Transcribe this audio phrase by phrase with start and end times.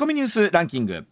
[0.00, 1.04] コミニュースランキング。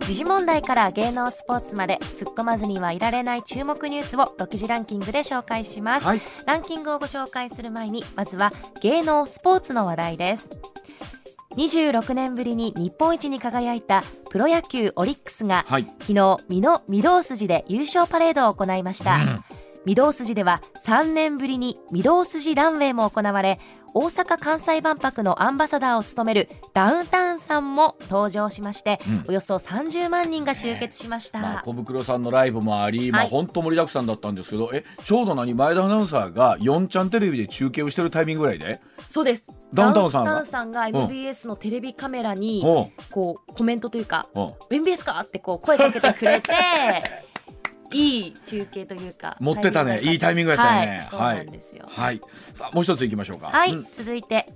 [0.00, 6.20] 時事問題から芸能スポーツまで突っ込まずにはいられない注目ニュースを独自ランキングで紹介します、はい。
[6.44, 8.52] ランキングをご紹介する前にまずは
[8.82, 10.46] 芸能スポーツの話題です。
[11.56, 15.86] 26年ぶりに日本一に輝いたプロ野球オリックスがはい。
[16.00, 19.44] 昨日美濃御堂筋で優勝パレードを行いました、うん。
[19.86, 23.58] 御堂筋では3年ぶりに御堂筋ランウェイも行われ
[23.98, 29.24] 大阪・関西万博のアンバサダーを務めるダウンタウンさんも登場しまして、うん。
[29.28, 35.54] およそ30万人が集結しました、まあ、小袋さんのライブもあり、まあ、はい本当盛りだくさんだったんですけど、えちょうど何？
[35.54, 38.82] 前田アナウンサーが4ちゃんテレビで中継をしてるタイミングぐらいで？
[39.08, 39.48] そうです。
[39.72, 40.44] ダウンタウンさんが？
[40.44, 42.62] さんが MBS のテレビカメラに
[43.10, 46.52] こうコメントというかおう「MBS か?」ってこう声かけてくれて
[47.92, 49.36] いい中継というか。
[49.40, 50.00] 持ってたね。
[50.02, 50.96] いいタイミングやったよね。
[50.98, 52.20] はい、そうなんですよ、はい。
[52.54, 53.48] さあもう一ついきましょうか。
[53.48, 53.86] はい、うん。
[53.92, 54.46] 続いて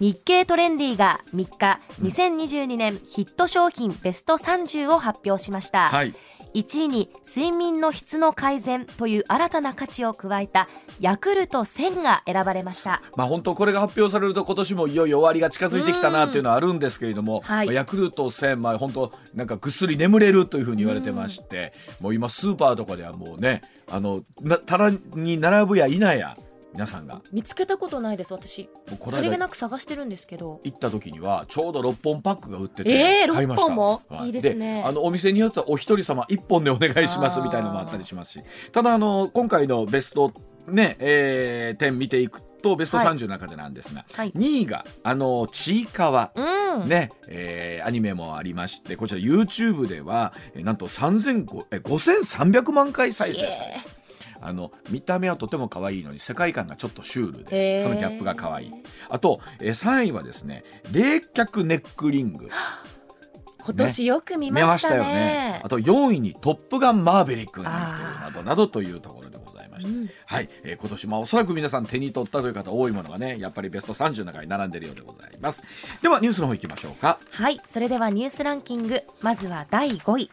[0.00, 6.14] 日経トレンディが3日2022年ヒット商品ベスト30を発表しました、はい
[6.54, 10.68] 1位に睡眠の質の改善という新たな価値を加えた
[11.00, 13.02] ヤクルト1000が選ばれました。
[13.16, 17.66] まあ本当これが発表されると今年もいよいよ終わりが近づいてきたなっていうのはあるんですけれども、はい。
[17.66, 26.36] まあヤクルト1000、まあ、本当なんかぐっすり眠れるというふうに言われてまして、もう今スーパーとかではもうねあのな棚に並ぶや否や
[26.72, 27.22] 皆さんが。
[27.32, 28.68] 見つけたことないです私。
[29.06, 30.60] さりげ間なく探してるんですけど。
[30.64, 34.26] 行った時にはちょうど6本パックが売っててえー買いました、6本もはい。
[34.26, 34.82] いいですね。
[34.84, 38.42] あのお店によってはお一人様1本でお願いしますみたいなのもあったりしますし。
[38.72, 40.32] ただあの今回のベスト
[40.66, 43.06] ね、えー、点見ていくとベストはい。
[43.06, 44.32] 30の中でなんですが、はい。
[44.32, 46.32] 2位があのちいかわ。
[46.34, 53.97] うん、ねえーアニメもありましてこちら YouTube ではえーなんと3000え5300万回再生されへ
[54.40, 58.72] あの見た目はとても可愛いのに世界観がちょっとシュールでそのギャップが可愛い。
[59.08, 62.48] あと、えー3位はですね冷却ネックリング。
[63.60, 64.96] 今年よく見ましたね。
[64.96, 65.60] よね。
[65.62, 70.08] あと4位に「トップガンマーヴェリック」が入っているなどなどというところでございました、うん。
[70.24, 75.62] はい、えー今年もおそらく皆さん手に取ったという方多いものがねやっぱりベスト30の中に並んでいるようでございます。
[76.00, 77.18] ではニュースの方行きましょうか。
[77.30, 77.60] はい。
[77.66, 79.02] それではニュースランキング。
[79.20, 80.30] まずは第5位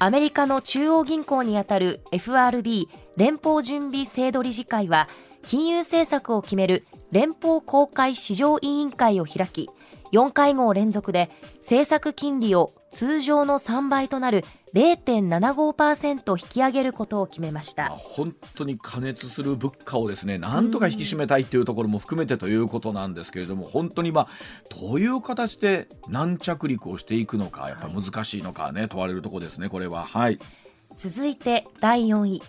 [0.00, 5.08] アメリカの中央銀行にあたる FRB 連邦準備制度理事会は
[5.42, 9.68] 金融政策を決める連邦公開市場委員会を開き
[10.12, 14.44] 4会合連続で政策金利を通常の3倍となる
[14.74, 24.28] 0.75%引き上げることを決めましまあた本当に過熱する物価をですねなんとか引き締めたいというところも含めてということなんですけれども本当にまあ
[24.80, 30.04] どういう形で軟着陸をしていくのかやっぱ難しいのかね問われるところですねこれは。
[30.04, 30.38] はい。
[30.96, 32.42] 続いて第4位。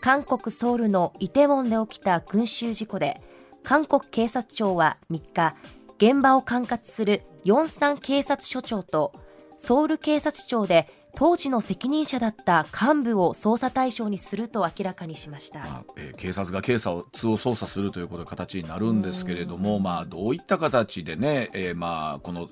[0.00, 3.22] 韓国ソウルのイテウォンで起きた群衆事故で
[3.62, 5.54] 韓国警察庁は3日
[5.98, 9.12] 現場を管轄するヨンサン警察署長と
[9.58, 17.04] ソウル警察庁で当時の責任者だった幹部を捜査対象にすると明らかにしました、まあえー警察が警察を
[17.36, 22.48] 捜査するということが形になるんですけれども、まあ、どういった形でね、えーまあ、この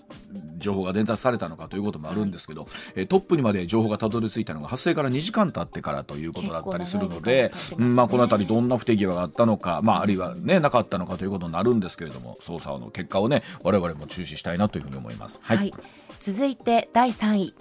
[0.59, 2.67] 情報が伝達されたのかということもあるんですけど、
[2.97, 15.39] えートップにまで情報がたどり着いたのが発生から2時間経ってからということだったりするのでまねうんまあ、この辺りどんな不手際があったのか、まあ、あるいは、ね、なかったのかということになるんですけれども捜査の結果をね我々も注視したいなというふうに思います。
[15.43, 15.73] はい、
[16.19, 17.55] 続いて第3位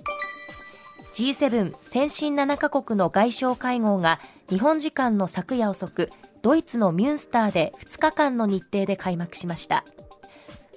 [1.19, 9.83] G7 先進7カ国の外相会合が日本時間の昨夜遅くドイツのミュンスターで2日間の日程で開幕しました。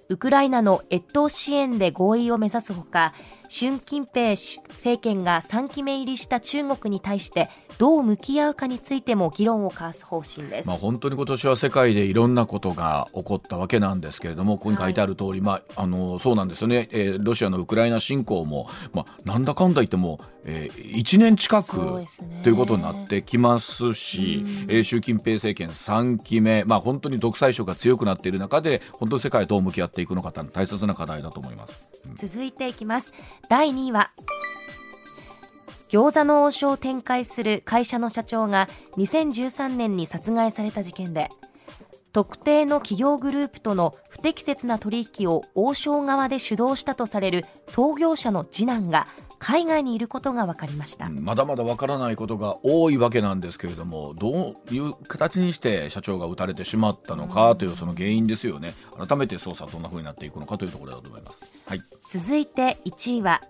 [0.09, 3.15] ウクライナの越冬支援で合意を目指すほか
[3.55, 22.07] 習近平政権が3期目入りした中国に対してどう向き合うかについても議論を交わす方針です、まあ、本当に今年は世界でいろんなことが起こったわけなんですけれどもここに書いてある通り、まあ、あのそうなんですよね、えーロシアのウクライナ侵攻も、まあ、なんだかんだ言っても、えー、1年近くね。
[22.43, 31.93] ということになってきますし、えー習近平政権3期目、まあ、本当に独裁色が強くなっている中で本当に世界とどう向き合っていくのか大切な課題だと思います。
[32.15, 33.13] 続いていきます
[33.49, 34.13] 第2位は
[35.89, 41.29] 餃子の王将を展開する会社の社長が2013年に殺害された事件で
[42.13, 49.07] 特定の企業グループとの不適切な取引を王将側で主導したとされる創業者の次男が
[49.45, 58.73] 海外にいることが分かりました、まだまだわからないことが多いわけなんですけれどもどういう形にして社長が撃たれてしまったのかというその原因ですよね。
[58.97, 61.41] 改めて捜査はどんな風になっていくのかというところだと思います。
[61.67, 61.81] はい。
[62.09, 63.43] 続いて1位は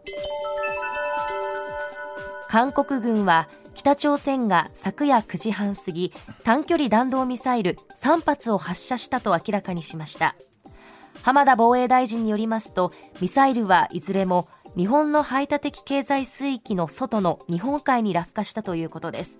[2.48, 10.36] 韓国軍は北朝鮮が昨夜9時半過ぎ短距離弾道ミサイル3発を発射したと明らかにしました。
[11.20, 19.38] 浜田防衛大臣によりますとミサイルはいずれも日本の排他的経済水域の外の日本海に落下したということです。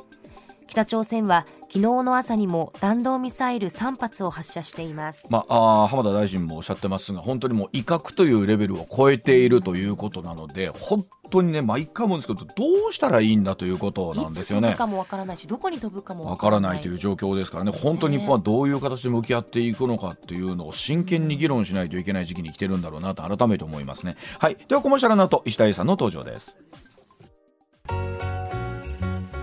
[0.73, 14.75] 北朝鮮は昨日の朝にも弾道ミサイル3発を発射しています、まあ、あ浜田大臣もおっしゃってますが本当にもう威嚇というレベルを超えているということなので本当にね毎回思うんですけどどうしたらいいんだということなんですよね。
[14.75, 24.17] かもわからないしどこに飛ぶかもわからないという状況ですからね本当に日本はどういう形で向き合っていくのかっていうのを真剣に議論しないといけない時期に来てるんだろうなと改めて思いますね。
[24.39, 26.57] はいではコマーシャルの後石田さんの登場です。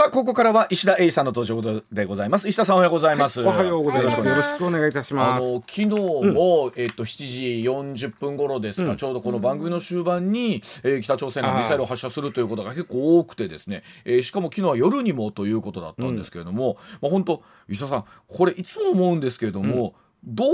[0.00, 2.48] さあここからは石田英さんの登場でございます。
[2.48, 4.26] 石田さんおはようございます、はい、おはようございます。
[4.26, 4.66] よろしく。
[4.66, 5.44] お願いいたします。
[5.44, 19.92] あの昨日も、うん、えっと7時40分頃ですか、うん、ちょうどこの番組の終盤に、えー、北朝鮮のミサイルを発射するということが結構多くてですね、えー、しかも昨日は夜にもということだったんですけれども、うん、まあ本当石田さんこれいつも思うんですけれども、
[20.24, 20.46] ど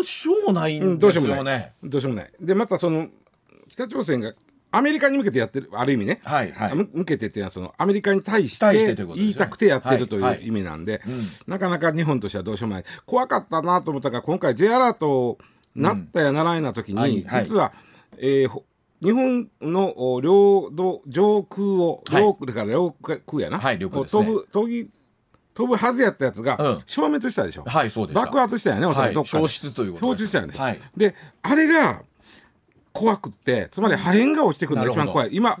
[0.00, 2.32] うしようもないんですよね、どうしようもない。
[2.40, 3.06] でまたその
[3.68, 4.32] 北朝鮮が
[4.70, 11.00] アメリカに向けてやってるある意味ね、はいはい、向けてっていうのはそのアメリカに対して言いたくてやってるという意味なんで、
[11.46, 12.84] なかなか日本としてはどうしようもない。
[13.06, 15.38] 怖かったなと思ったが今回 J アラート
[15.74, 17.72] なったやならんな時に、実は、
[18.18, 18.62] えー、
[19.00, 24.90] 日本の領土上空を、領だから領空やな、はいね、飛ぶ飛び
[25.54, 26.56] 飛ぶはずやったやつが
[26.86, 32.02] 消滅したでしょ、うん、はいそうです爆発したよねおそらくどっかで、消失ということ消失したよね、はい、であれが
[32.98, 35.30] 怖くってつまり破片が落ちてくるのが一番怖い。
[35.32, 35.56] 今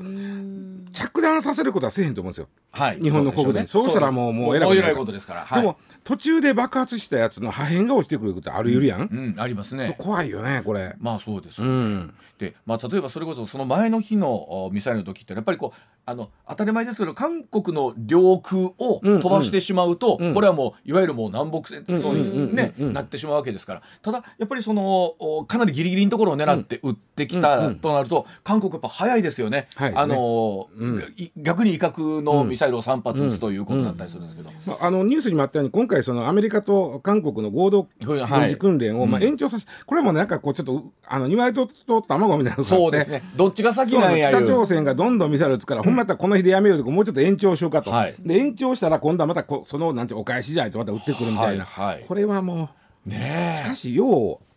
[0.92, 5.76] 着弾させることはせえへんと思うんですよ、はい、日本の国土にそう,、したらもうもうえらいことですから、でも
[6.08, 9.94] 途中で爆発したやつの破片が落ちてくることあるやん、うんありますね。
[9.98, 10.96] 怖いよねこれ。
[10.98, 20.28] まあそうです、うん、で、まあ、例えばそれこそその前の日のミサイルの時ってやっぱりこうあの当たり前ですけど韓国の領空を飛ばしてしまうと、うん。
[20.28, 23.82] うん、これはもういわゆるもう南北戦争にね、なってしまうわけですから。
[24.00, 31.02] ただやっぱりそのかなりギリギリのところを狙って撃ってきたとなると、韓国やっぱ早いですよね、はい、あの、うん、
[31.36, 43.22] 逆に威嚇のミサイルを3発撃つということだったりするんですけど、まあ、あのニュースにもあったように今回そのアメリカと韓国の合同軍事訓練を、まあ、延長させ、これもなんかこうちょっとあの2割とと卵みたいなそうですね。
[43.36, 52.70] どっちが先なんや北朝鮮がどんどんミサイル撃つから、ほんまやったらこの日でやめようともうちょっと延長しようかと、はい、で延長したら今度はまたこそのなんてお返しじゃいとまた撃ってくるみたいな、はいはい、これはも
[53.06, 54.48] う、ね、しかしよう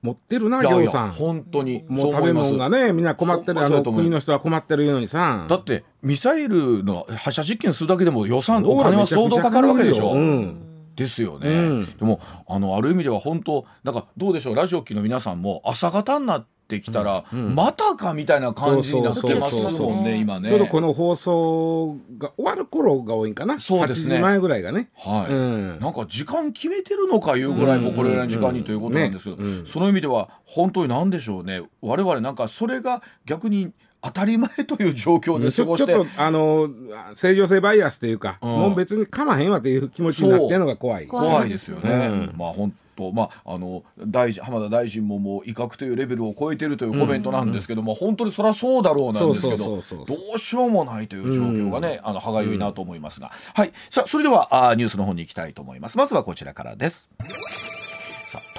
[0.00, 1.10] 持ってるな、ぎょうさん。
[1.10, 1.84] 本当に。
[1.88, 5.46] もう食べ物がね、みんな困ってる、あの国の人は困ってるのにさ。
[5.48, 10.12] だって、ミサイルの発射実験するだけでも予算、お金は相当かかるわけでしょ。
[10.12, 10.67] うん、
[10.98, 11.48] ですよね。
[11.48, 16.48] うん、でも、あの、ある意味では本当、なんかどうでしょう、ラジオ機の皆さんも朝方になって、
[16.82, 20.50] きたら、うん、またかみたいな感じになってますもんね今ね。
[20.50, 23.58] ちょうどこの放送が終わる頃が多いんかな。
[23.58, 24.16] そうですね。
[24.16, 24.90] 8時前ぐらいがね。
[24.94, 31.62] はい、うん、なんか時間決めてるのかいうぐらいもこれぐらいの時間にということなんですけど、ね、その意味では本当に何でしょうね。
[31.80, 35.92] 我々なんかそれが逆に当たり前という状況で過ごして。
[35.92, 36.68] ちょっとあの
[37.14, 41.06] 正常性バイアスというか、うん、もう別にかまへんわという気持ちになってるのが怖い。
[41.06, 49.76] 怖いですよね、うん、まあ本と、まあ、あの大臣浜田大臣ももう威嚇というレベルを超えてるというコメントなんですけども、本当にそりゃそうだろうなんですけどど
[50.34, 53.72] うしようもないという状況がね、あの歯がゆいなと思いますが、はい。
[53.90, 55.96] さあそれではあニュースの方に行きたいと思います。
[55.96, 57.08] まずはこちらからです。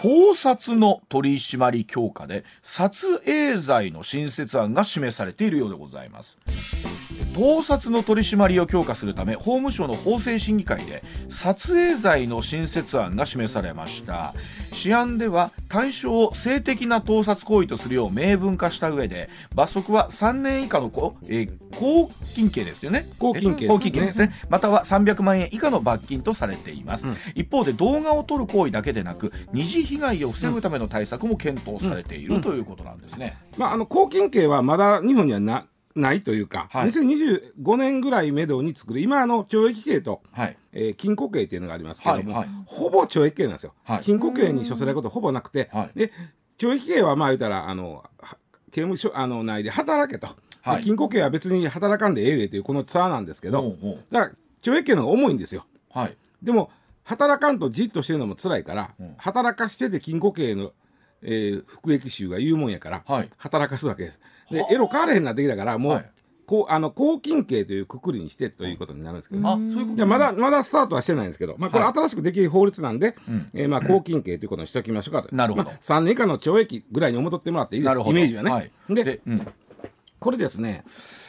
[0.02, 6.38] 盗撮の取り締まり強化で撮影罪の新設案が示されているようでございます。
[7.40, 14.34] 盗撮の取り締まりを強化するため法務省の法制審議会で撮影罪の新設案が示されました。
[14.74, 23.08] 試案では対象を性的な盗撮行為とするよう明文化した上で罰則は3年以下のこ、えー、拘禁刑ですよね。
[23.20, 24.34] 拘禁刑、ですね。
[24.50, 35.66] または300万円以下の罰金とされています、うん、一方で動画を撮る行為だけでなく二次被害を防ぐための対策も検討されている、うん、ということなんですね、まあ、あの拘禁刑はまだ日本にはな
[35.96, 46.12] ないというか、はい、2025年ぐらいめどに作る今あの懲役刑と、はい、えー、禁錮刑っていうのがありますけども、はいはい、ほぼ懲役刑なんですよ、はい、禁錮刑に処せられることほぼなくて、はい、で
[46.58, 48.04] 懲役刑はまあ言うたらあの
[48.72, 50.28] 刑務所あの内で働けと、
[50.62, 53.76] はい、禁錮刑は別に働かんでええでというこのツアーなんですけど
[54.12, 54.32] だから
[54.62, 56.70] 懲役刑の方が重いんですよ、はい、でも
[57.04, 60.72] 働かんとじっとしてるのも辛いから、うん、働かしてて禁錮刑の
[61.22, 64.20] えー、服役囚が言うもんやから、はい、働かすわけです。
[64.52, 66.12] でエロ変われへんなってきたからもう、はい、
[66.46, 69.96] こうあの抗菌刑というくくりにしてということになるんですけど、あそういうこと？
[69.96, 73.16] いやまだまだスタートはしてないんですけど、まあ、これ新しくできる法律なんで、
[73.54, 75.36] えーまあ、抗菌刑ということにしておきましょうかと。
[75.36, 75.66] なるほど。
[75.66, 78.52] まあ、3年以下の懲役ぐらいに思っとってもらっていいですイメージはね。
[78.52, 78.72] はい。
[78.90, 79.48] ででうん。
[80.20, 80.84] これですね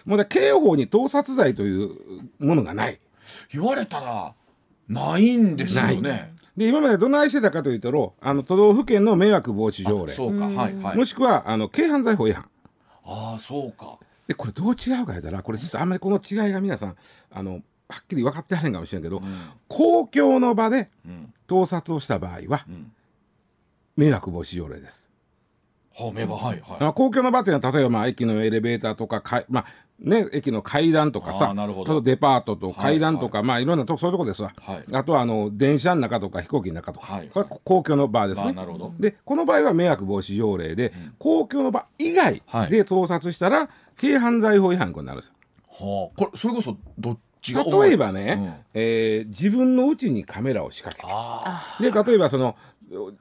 [0.05, 1.91] もうね刑法に盗撮罪という
[2.39, 2.99] ものがない。
[3.53, 4.35] 言われたら
[4.89, 10.13] ないんですよねで今までどないしてたかというとあの都道府県の迷惑防止条例。
[10.13, 10.47] そうか。
[10.47, 10.97] はいはい。
[10.97, 12.49] もしくはあの軽犯罪法違反。
[13.05, 13.99] ああそうか。
[14.27, 16.97] でこれどう違うか言ったらこれ実はあんまりこの違いが皆さん
[17.33, 19.21] あのはっきり分かってはれんかもしれんけど、
[19.67, 21.33] 公共の場でん。
[21.49, 22.93] 盗撮をした場合は、ん。
[23.97, 25.10] 迷惑防止条例です。
[25.93, 26.93] はめばはいはい。
[26.95, 29.67] 公共の場っていうのは例えばまあ駅のエレベーターとかかい、まあ
[29.99, 32.01] ね、駅の階段とかあさーなるほど。
[32.01, 34.85] デパートと階段とか、まあいろんなとこそういうとこですわ、はい。
[34.93, 38.49] あとはあの電車の中とか飛行機の中とか、はいは公共の場ですね。
[38.49, 38.95] あーなるほど。
[38.99, 42.71] でこの場合は迷惑防止条例で、公共の場以外はい。
[42.71, 43.69] で盗撮したら
[44.01, 45.35] 軽犯罪法違反になるんですよ。
[45.69, 51.13] はあこれそれこそどっち例えばね、えー自分の家にカメラを仕掛けて。
[51.13, 52.57] あで例えばその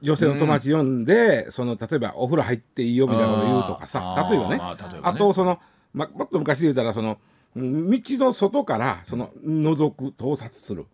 [0.02, 4.26] 女性の友達呼んで、その例えばお風呂入っていいよみたいなこと言うとかさ。
[4.28, 5.60] 例えばね,、まあとその、
[5.94, 7.16] ま、もっと昔で言ったらそのうん
[7.56, 10.86] 道の外からその覗く盗撮する。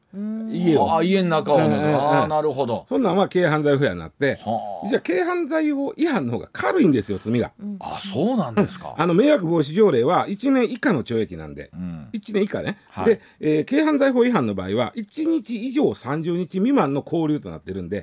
[0.49, 0.97] 家を。
[0.97, 2.87] あ家の中をうんうんうんああなるほど。
[2.89, 4.37] そんなんは軽犯罪法違反になって。
[4.43, 4.89] はあ。
[4.89, 7.53] じゃあ軽犯罪法違反の方が軽いんですよ罪が。
[7.81, 8.95] あそうなんですか。
[8.99, 12.09] あの迷惑防止条例は1年以下の懲役なんで、うん。
[12.15, 13.07] 1年以下ね、はい。
[13.07, 18.03] で、えー軽犯罪法違反の場合は1日以上30日未満の拘留となってるんで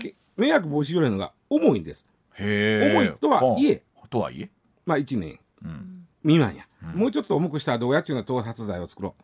[0.00, 2.06] け迷惑防止条例の方が重いんです。
[2.38, 3.82] 重いとはいえ。
[3.96, 4.50] はあとはいえ。
[4.86, 6.06] まあ1年うん。
[6.22, 9.14] 未満や、もうちょっと重くしたらどうやっていうのは盗撮罪を作ろ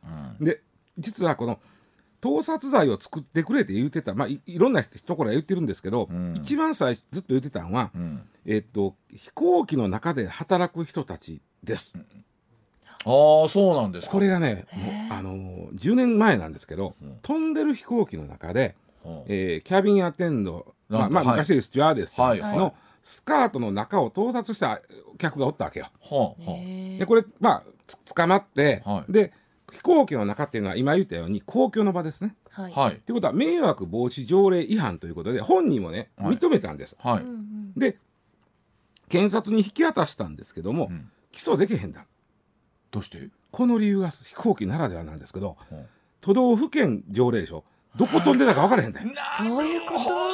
[0.40, 0.60] う、で
[0.98, 1.58] 実はこの
[2.20, 6.36] 盗撮罪を作ってくれって言ってたまあいいろんな人から言ってるんですけど、ん。
[6.36, 8.22] 一番最初ずっと言ってたのは、ん。
[8.46, 11.94] えっと飛行機の中で働く人たちです、
[13.04, 14.12] ああそうなんですか。
[14.12, 21.32] これがねもうあのー10年前なんですけど、飛んでる飛行機の中で、はあえーキャビンアテンド、まあまあ、はい。
[21.32, 22.56] 昔でスチュワーデスはいはい。
[22.56, 22.75] の
[23.06, 24.82] スカートの中を盗撮した
[25.16, 25.86] 客がおったわけよ。
[26.00, 26.58] はあは
[26.98, 29.12] でこれまあつ捕まって、はい。
[29.12, 29.32] で
[29.72, 32.34] 飛行機の中っていうのは今言ったように公共の場ですね。
[32.50, 32.72] はい。
[32.72, 33.12] とい。
[33.12, 36.36] うことは迷惑防止条例違反ということで本人もねはい。
[36.36, 36.96] 認めたんです。
[36.98, 37.25] はい。
[37.78, 37.96] で
[39.08, 41.08] 検察に引き渡したんですけども、ん。
[41.30, 42.06] 起訴できへんだ。
[42.90, 43.28] どうして？
[43.52, 45.75] この理由が飛行機ならではなんですけど、う。
[45.76, 45.86] ん
[46.20, 47.62] 都道府県条例でしょ
[47.94, 49.08] どこ飛んでたか分からへんだよ。
[49.38, 50.25] そういうこと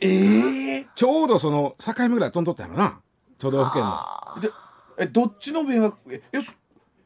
[0.00, 3.00] ええちょうどその境目ぐらい飛んどったやろな。
[3.38, 3.96] 都道府県の。
[4.40, 4.50] で
[4.98, 6.14] えどっちの迷惑？
[6.14, 6.52] ええそ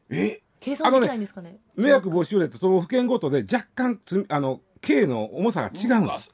[0.09, 0.41] え？
[0.59, 1.57] 計算できないんですかね？
[1.75, 6.31] 迷惑防止条例って都道府県ごとで若干つあの刑の重さが違うんです。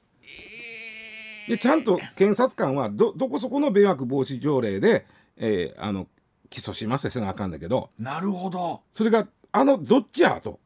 [1.47, 6.07] でちゃんと検察官はどどこそこの迷惑防止条例で、えーあの
[6.49, 7.91] 起訴しますってせなあかんだけど。
[7.99, 8.81] なるほど。
[8.91, 10.59] それがあのどっちやと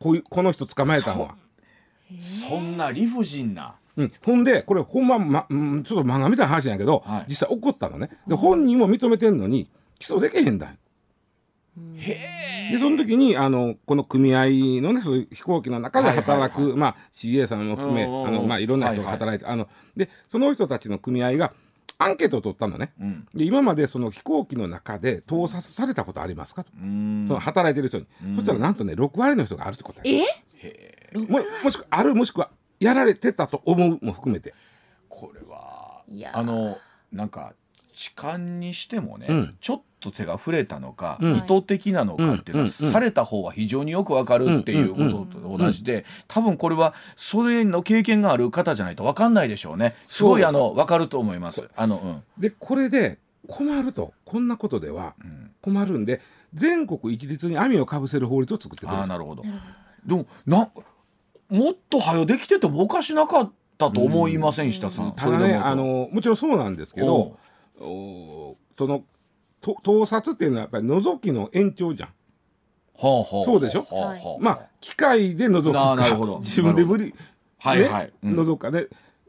[0.00, 1.36] こういうこの人捕まえたのは。
[2.20, 7.24] そんな理不尽なうん、ほんでこれほんま、まうん、ちょっと漫画みたいな話なんやけど、はい。
[7.28, 8.10] 実際起こったのね。
[8.28, 10.66] で本人も認めてんのに起訴できへんだ。
[10.66, 10.72] よ。
[11.76, 14.46] でその時にあのこの組合
[14.80, 16.78] のねそういう飛行機の中で働く、はいはい。
[16.78, 21.52] まあ、CA さんも含めあの、まあ、いろんな人が働いて、あのでその人たちの組合が
[21.98, 22.92] アンケートを取ったのね。
[23.00, 23.26] うん。
[23.34, 27.24] で今までその飛行機の中で盗撮されたことありますかと、うん。
[27.26, 30.24] その働いてる人に、そしたらなんとね6割の人があるってことや。
[30.62, 31.08] え？
[31.14, 34.54] ももしくはあるもしくはやられてたと思うも含めて。
[35.08, 36.78] これはあの
[37.12, 37.54] なんか
[37.98, 39.56] 痴漢にしてもね、うん。
[39.60, 41.36] ちょっと手が触れたのか、うん。
[41.38, 49.96] 意図的なのかっていうのは、された方は非常によくわかるっていうことと同じで、多分これはそれの経験がある方じゃないとわかんないでしょうね。
[50.06, 51.68] すごいそうあのわかると思います。
[51.74, 52.22] あの、うん。
[52.38, 53.18] でこれで
[53.48, 55.50] 困るとこんなことではん。
[55.60, 56.20] 困るんで
[56.54, 59.00] 全国一律に網をかぶせる法律を作ってくれる。
[59.00, 59.42] ああなるほど。
[60.06, 60.70] でもな
[61.48, 65.12] もっと早できててもおかしなかったと思いません下さん。
[65.14, 67.36] ただねあのもちろんそうなんですけど
[67.80, 69.04] おその
[69.60, 72.08] と盗撮っていうのはやっぱり覗きの延長じゃん。
[73.00, 73.80] はあはあそうでしょ？
[73.82, 74.42] はあはあ。
[74.42, 75.92] まあ機械で覗くか。
[75.92, 76.38] あーなるほど。
[76.38, 77.14] 自分で無理、
[77.58, 78.04] はいはい。
[78.06, 78.40] ねうん。
[78.40, 78.86] 覗くかね。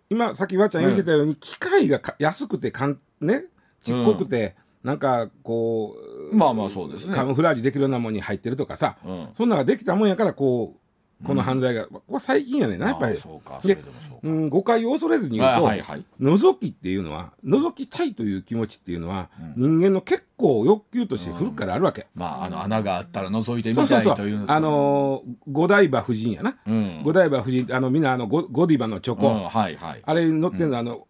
[0.10, 3.46] 今さっきわっちゃん言ってたように、機械がか安くてかんね
[3.84, 5.96] ちっこくて、なんかこ
[6.32, 7.16] うまあまあそうですね。
[7.16, 9.30] カムフラージュできるようなものに入ってるとかさ、うん。
[9.36, 10.80] そんなのができたもんやからこう
[11.26, 13.18] この犯罪が、これ最近やねんなやっぱり。
[13.64, 13.78] で
[14.22, 22.08] うん、誤解を恐れずに言うと、はいはい覗きっていうのは覗きたいという気持ちっていうのは、人間の結構欲求として古くからあるわけ。
[22.16, 24.46] まああの穴があったら覗いてみたいという。
[24.48, 27.02] あのーゴダイバ夫人やな、うん。
[27.04, 30.02] ゴダイバ夫人あのみんなあのゴゴディバのチョコ、うんはいはい。
[30.04, 31.08] あれに載ってるの、あの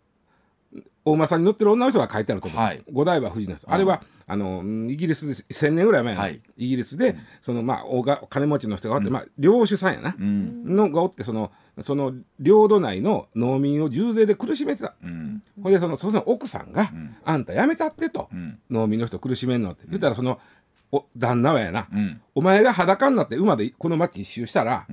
[1.05, 3.49] 大間さんに乗ってる女の人が書いてあると思うんです、はい、五代馬夫人。
[3.49, 3.55] なん。
[3.55, 16.91] です、あれはあのイギリスで1000年ぐらい前の、はい、イギリスで、そのまあ大が金持ちの人がおって、うん、まあ領主さんやな、うん、のがおってそのその領土内の農民を重税で苦しめてた、うん、ほんでそのその奥さんが、
[17.23, 18.29] あんたやめたってと、
[18.69, 19.85] 農民の人苦しめんのって。
[19.87, 20.39] 言ったらその
[20.91, 21.87] お旦那はやな、
[22.35, 24.87] お前が裸になって馬でこの町一周したら、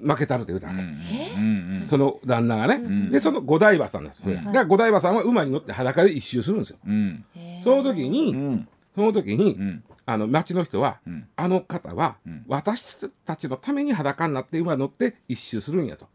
[0.00, 7.24] 負けたるって言うたわけ、うんその旦那がね、うん、でその五代馬さんなんです、うん、だから五代馬さんは馬に乗って裸で一周するんですよ、うん、
[7.62, 9.58] その時に、その時に、
[10.06, 11.00] あの町の人は、
[11.36, 16.06] あの方は、私たちのために裸になって馬に乗って一周するんやと、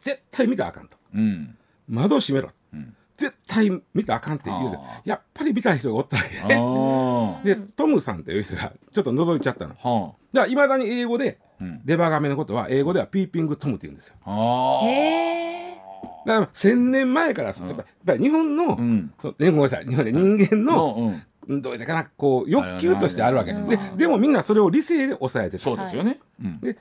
[0.00, 0.96] 絶対見たらあかんと、
[1.88, 2.50] 窓閉めろ、
[3.22, 6.28] 絶対見たらあかんって言うでやっぱり見た人がおったわけ。
[6.48, 10.16] ね でトムさんっていう人がちょっと覗いちゃったの。
[10.32, 11.38] だからいまだに英語で
[11.84, 14.16] デバガメのことは英語ではピーピングトムって言うんですよ。
[14.82, 15.82] へえ
[16.26, 19.86] だから千年前からやっぱり日本の、うん、そね、ごめんなさい。
[19.86, 21.14] 日本で人間の、
[21.46, 23.52] うん、どういうかなこう欲求としてあるわけ。
[23.52, 26.18] ででもみんなそれを理性で抑えてそうですよね、
[26.60, 26.76] で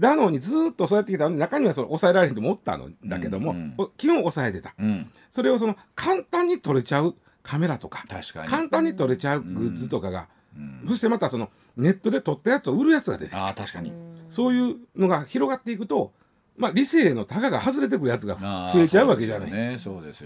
[0.00, 7.14] だのにずっとそうやってきたのに中にはその抑えられへんと思ったのだけども、うんうん、基本抑えてた、うん、それをその簡単に撮れちゃう。
[7.42, 8.04] カメラとか
[8.46, 13.92] 簡単に撮れちゃうグッズとかが、うん、そしてまたそのネットで撮ったやつを売るやつが出てきあ確かに。
[14.28, 16.12] そういうのが広がっていくと、
[16.56, 18.36] まあ、理性のタガが外れてくるやつが
[18.72, 19.78] 増えちゃうわけじゃない、ね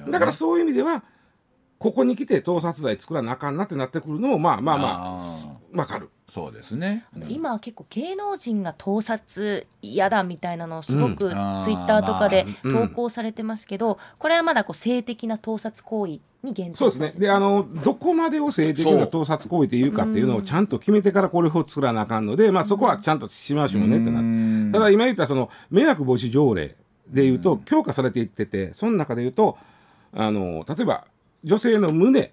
[0.07, 1.05] ね、だからそういう意味では
[1.79, 5.21] ここに来て盗撮罪作らなあかんなってなってくるのもまあまあまあ
[5.75, 6.11] わかる。
[6.29, 17.15] そうですね、うん、今は結構芸能人が盗撮嫌だみたいなのをすごくツイッターとかで投稿されてますけど、まあうん、これはまだこう性的な盗撮行為に限定そうですね。
[17.19, 24.23] であのどこまでを性的な盗撮行為というかっていうのをちゃんと決めてからこれを作らなあかんので、まあ、そこはちゃんとしましょうねってなっ
[24.67, 24.73] て。
[24.73, 26.75] ただ今言ったその迷惑防止条例
[27.09, 29.59] でいうと強化されていっててその中でいうと
[30.15, 31.05] あの例えば
[31.45, 32.33] 女性の胸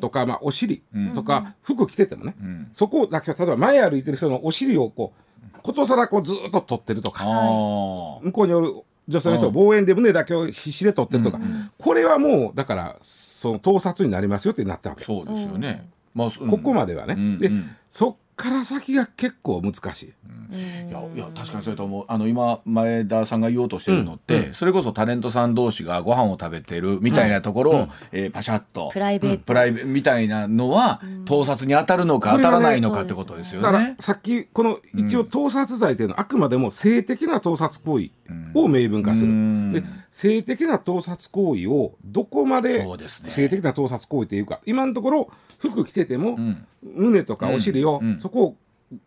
[0.00, 0.82] とか、まあ、お尻
[1.14, 2.34] とか、服着ててもね、
[2.74, 8.74] そこだけ例えば前歩いてる人のお尻をこうことさらこうずっと取ってるとか、向こうにおる
[9.08, 11.40] 女性の人望遠で胸だけを必死で取ってるとか、
[11.78, 15.04] これはもうだからその盗撮になりますよってなったわけ。
[15.04, 17.50] そうですよね、まあ、ここまではね、で
[17.90, 20.14] そから先が結構難しい。
[20.52, 22.04] いやいや確かにそれと思う。
[22.08, 28.90] あの今前田さんが言おうとしてるのって、うん、それこそタレントさん同士がご飯を食べてるみたいなところを、うん、えー、パシャッと。
[28.92, 33.66] プライベート、プライベみたいなのは、盗撮に当たるのか当たらないのかってことですよね。
[33.66, 38.10] だからさっきこの一応盗撮罪というのはあくまでも性的な盗撮行為
[38.54, 39.32] を明文化する。
[39.72, 42.86] で性的な盗撮行為をどこまで
[43.28, 46.38] 性的な盗撮行為というか今のところ服着てても、
[46.82, 48.56] 胸とかお尻を、そこを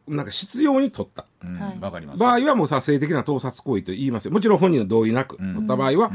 [0.07, 4.31] なんか必要に取った、うん、場合はもうさ性的な盗撮行為と言いますよ。
[4.31, 6.11] もちろん本人の同意なく取った場合は、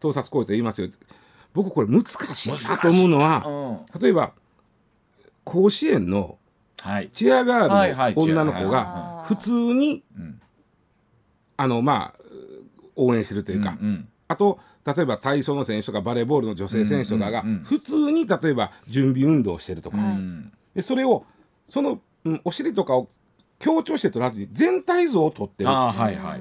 [0.00, 0.88] 盗撮行為と言いますよ。
[1.52, 2.50] 僕これ難しい。
[2.50, 4.32] なと思うのは、例えば
[5.44, 6.38] 甲子園の
[7.12, 10.02] チアガールの女の子が普通に、
[11.56, 12.20] あのまあ
[12.96, 19.98] 応援してるというか、うんうん、あと例えば体操の選手とかバレーボールの女性選手とかが普通に例えば準備運動をしてるとか、
[20.74, 21.24] でそれを
[21.68, 23.08] そのうん、お尻とかを
[23.58, 26.40] 強調して撮らずに全体像を撮ってるあはいはい。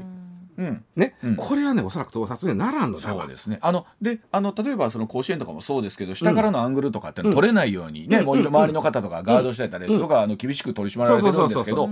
[0.57, 0.83] うん。
[0.95, 3.09] ね、うん、これはねおそらく盗撮にならんのだ。
[3.09, 3.59] そうですね。
[3.61, 11.89] あのであの例えばその甲子園とかもそうですけど下からのアングルとかっての取れないようにね、うん、もう周りの方とかガードしてたりすごくあの厳しく取り締まられてるんですけど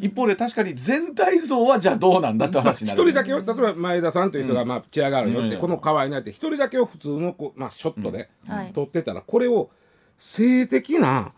[0.00, 8.30] 一方で確かに全体像はじゃあどうなんだって話になる、一人だけ例えば前田さんという人が、まあ、チアガールによって、この可愛いなって一人だけを普通のこう、まあ、ショットで
[8.74, 9.70] 撮ってたら、これを
[10.18, 11.32] 性的な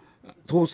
[0.46, 0.66] 盗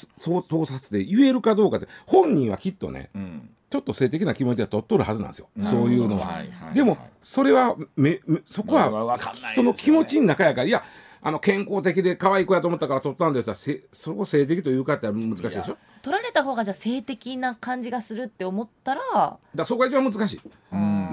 [0.42, 6.26] 盗撮で言えるかどうかって本人はきっとね、うん、ちょっと性的な気持ちで取っとるはずなんですよ、そういうのは。
[6.26, 9.18] はいはい、でもそれはめめそこは
[9.52, 10.82] 人の気持ちの中やからいや
[11.20, 13.56] あの健康的で可愛い子やと思ったから取ったんですが
[13.92, 15.76] そこ性的というかって難しいでしょ？
[16.00, 20.40] 取られた方がじゃ性的な感じがするって思ったらだそこが一番難しい、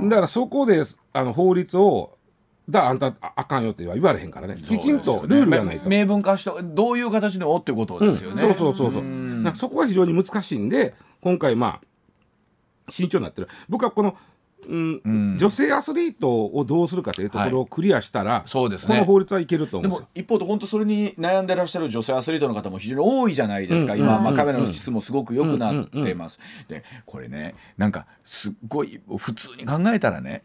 [0.08, 2.18] だからそこであの法律を
[2.70, 4.56] だあんたあかんよって言われへんからね。
[4.56, 9.56] きちんとルールがないと、明文化してどういう形でおってことですよね、うん、そうそうそうそう。
[9.56, 11.80] そこが非常に難しいんで今回ま
[12.88, 13.48] あ慎重になってる。
[13.70, 14.16] 僕はこの
[14.68, 20.08] うん、うん、女性アスリートをどうするかというところをクリアしたら、はい、そうですね、この法律はいけると思うんですよ。
[20.16, 30.44] 一方で本当それに悩んでらっしゃる女性アスリートの方も非常に多いじゃないですか、うん、今、まあ、カメラの質もすごく良くなってます、でこれねなんかすっごい普通に考えたらね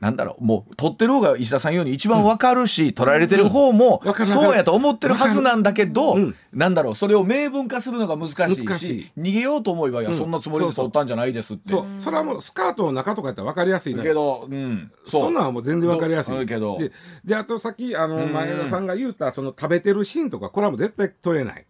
[0.00, 6.16] なんだろう、もう、取ってる方が石田さんように一番わかるし、取られてる方も、そうやと思ってるはずなんだけど、
[6.52, 11.70] なんだろう、それを明文化するのが難しいし、逃げようと思えば、いや、そんなつもりで取ったんじゃないですって。
[11.70, 14.90] そう、それはもうスカートの中とかやったら分かりやすいけど、うん。
[15.06, 16.46] そんなんはもう全然分かりやすい。
[16.46, 16.78] けど。
[16.78, 16.92] で、
[17.24, 21.66] であとさっき、あの、前田さんが言うた、その食べてるシーンとか、これはもう絶対取れない。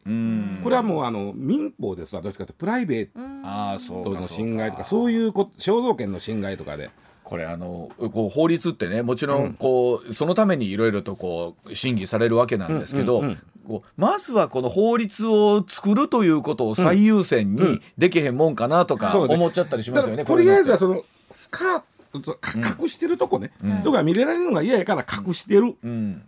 [0.62, 6.90] これはもう、あの、民法ですわ、どっちかというと、プライベートの侵害とか、そういうこ肖像権の侵害とかで。
[7.28, 13.22] これあのこう法律ってねもちろんこう、そのためにいろいろとこう審議されるわけなんですけど、
[13.66, 20.24] こうまずはこの法律を作るということを最優先にできへんもんかなとか思っちゃったりしますよね。
[20.24, 21.82] とりあえずはそのスカー
[22.14, 25.76] 隠してるとこね、うん、人が見れられるのが嫌やから隠してる。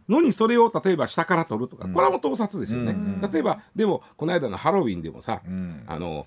[0.09, 2.95] のにそれを例えば下から撮るとか、これはもう盗撮ですよね、
[3.33, 5.41] 例えばでもこの間のハロウィンでもさ、
[5.87, 6.27] あの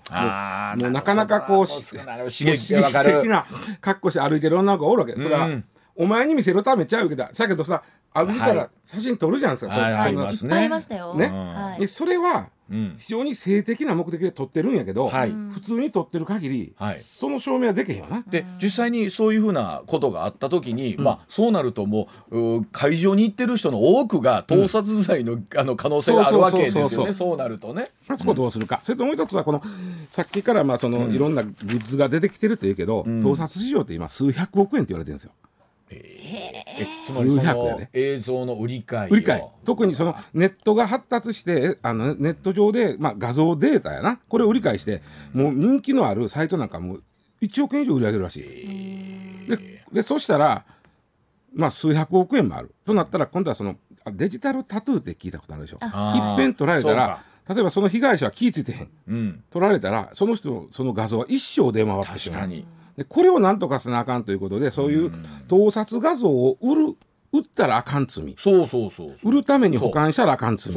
[0.88, 3.46] うなかなかこう刺激的な
[3.80, 5.14] 格好して歩いてる女の子がおるわけ。
[5.20, 5.48] それは、
[5.96, 18.24] お前に見せるためちゃうけどだけどさ歩いたら写真撮るじゃんすか、はい、そはいっぱいありましたよ、ね、でそれは非常に性的な目的で撮ってるんやけど、はい、普通に撮ってる限り、はい、その証明はできへんよな。
[18.26, 27.12] で実際にそういうふうなことがあった時に、うん、まあそうなるともう会場に行ってる人の多くが盗撮罪の,、あの可能性があるわけですよね。
[27.12, 27.86] そうなるとね。
[28.16, 29.62] そこどうするか、それともう一つはこの
[30.10, 35.32] さっきからまあその、いろんなグッズが出てきてるっていうけど、盗撮市場って今数百億円って言われてるんですよ。
[35.90, 39.42] えつまりその映像の売り買い売り買い。
[39.64, 44.18] 特にそのネットが発達してあのネット上で、まあ、画像データやな。
[44.28, 47.02] これを売り買いしてもう人気のあるサイトなんかもう
[47.42, 49.50] 1億円以上売り上げるらしい。
[49.50, 50.64] ででそしたら
[51.54, 52.74] まあ数百億円もある。
[52.84, 53.76] となったら今度はその
[54.12, 55.78] デジタルタトゥーって聞いたことあるでしょ。
[55.82, 62.50] いっぺん取られたら例えばその被害者は気付いてへん、うん、取られたらその人のその画像は一生出回ってしまう
[62.96, 65.12] でこれをなんとかせなあかんということでそういう
[65.48, 66.96] 盗撮画像を売る
[67.32, 68.34] 売ったらあかん罪。
[68.38, 70.72] そうそうそう売るために保管したらあかん罪。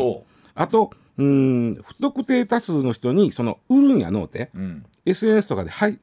[0.55, 5.99] あとうん不特定多数の人にその売るんやのうて、うん、SNS とかではい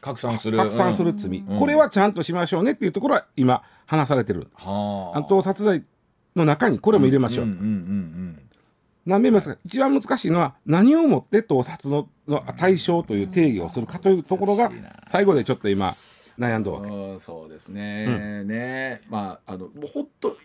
[0.00, 0.58] 拡散する。
[0.58, 5.82] 拡散する罪、うん、これはちゃんとしましょうねっていうところは今話されてる、はあ、盗撮罪
[6.36, 7.46] の中にこれも入れましょう。
[9.06, 14.70] 何べんますか一番難しいのは何をもって盗撮のの対象という定義をするかというところが
[15.08, 15.94] 最後でちょっと今
[16.38, 19.02] 悩んだわけ、うん、そうですね、うん、ね。
[19.08, 20.36] まああのもうほんと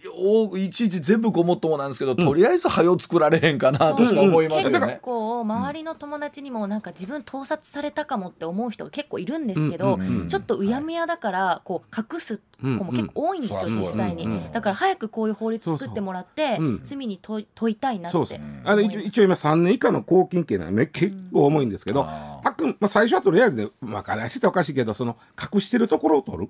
[0.57, 17.41] いちいち全部ごもっともなんですけど、うん、とりあえず早を作られへんかなとしか思いますよね、結構周りの友達にもなんか自分盗撮されたかもって思う人が結構いるんですけど、ちょっとうやむやだからこう隠す子も結構多いんですよ、実際に、だから早くこういう法律作ってもらって罪に問
[17.71, 18.39] いたいなってそうそう。
[18.65, 25.17] あの一応今3年以下の拘禁刑なのね結構重いんですけど、あくまあ、最初はとりあえずね分からせておかしいけどその
[25.53, 26.49] 隠してるところを取る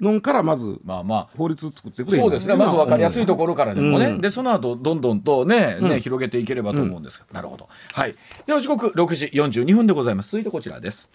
[0.00, 1.28] のからまずまあまあ。
[1.36, 2.56] 法律作ってくれそうですね。
[2.56, 7.68] まず分かりやすいところからでもね、うん、でその後どんどんとねね、広げていければと思うんですが、なるほど。
[7.92, 8.14] はい。
[8.46, 10.30] では時刻6時42分でございます。
[10.30, 11.08] 続いてこちらです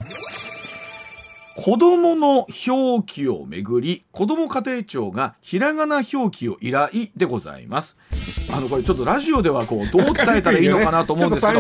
[1.55, 7.95] 子供の表記をめぐり子ども家庭庁がひらがな表記を依頼でございます。
[8.51, 11.53] あのこれちょっとラジオではこうどう伝えたらいいのかなと思うんですけど。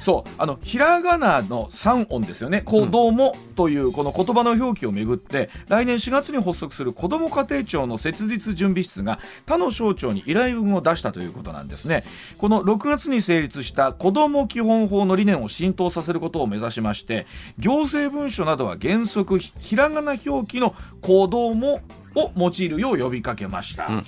[0.00, 0.30] そう。
[0.38, 12.04] あのひらがなの3音ですよね「子ども」というこの言葉の表記をめぐって来年4月に発足する子ども家庭庁の設立準備室が他の省庁に依頼文を出したということなんですね。
[12.38, 17.26] この6月に成立した子ども基本法の理念を浸透させることを目指しまして
[17.58, 21.80] 行政文書などは原則くひらがな表記の子ども
[22.14, 23.88] を用いるよう呼びかけました。
[23.88, 24.06] うん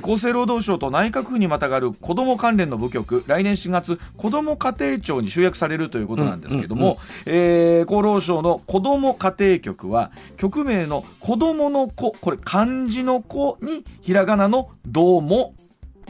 [0.00, 15.54] 厚生労働省と内閣府にまたがる子ども関連の部局来年4月子ども家庭庁に集約されるということなんですけども、え厚労省の子ども家庭局は局名の子どもの子これ漢字の子にひらがなのどうも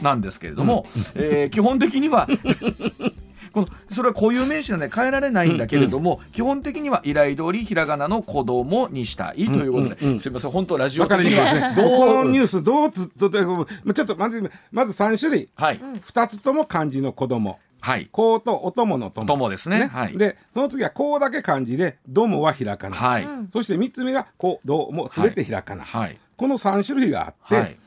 [0.01, 2.27] なんですけれども、うん、えー、基本的には
[3.91, 11.73] それは固有名詞なので変えられないんだけれども、うんうん、基本的には依頼通りひらがなの子供にしたいということで、うんうんうん、すみません本当ラジオ的には。
[11.75, 17.59] どこのニュースどうつとちょっとまずまず3種類、はい、2つとも漢字の子供。
[17.79, 19.27] はい、こうとお供の友。
[19.27, 27.77] 友ですね、ね、はい、でその次はこうだけ漢字でどもはひらかな、はい、そして3つ目がこうどうもすべてひらかな、はい、この3種類があって、はい、